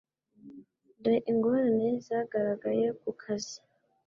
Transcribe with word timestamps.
dore 1.01 1.19
Ingorane 1.31 1.87
zagaragaye 2.05 2.85
ku 3.01 3.09
kazi 3.21 3.57